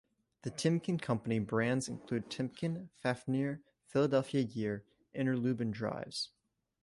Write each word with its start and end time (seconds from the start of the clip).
The 0.41 0.49
Timken 0.49 0.99
Company 0.99 1.37
brands 1.37 1.87
includes 1.87 2.35
Timken, 2.35 2.89
Fafnir, 3.03 3.61
Philadelphia 3.85 4.43
Gear, 4.43 4.83
Interlube 5.13 5.59
and 5.61 5.71
Drives. 5.71 6.31